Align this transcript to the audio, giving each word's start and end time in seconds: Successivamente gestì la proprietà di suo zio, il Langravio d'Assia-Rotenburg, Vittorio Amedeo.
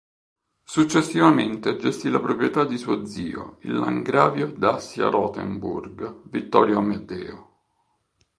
Successivamente 0.63 1.75
gestì 1.77 2.09
la 2.09 2.19
proprietà 2.19 2.65
di 2.65 2.79
suo 2.79 3.05
zio, 3.05 3.57
il 3.59 3.75
Langravio 3.77 4.47
d'Assia-Rotenburg, 4.51 6.21
Vittorio 6.23 6.79
Amedeo. 6.79 7.59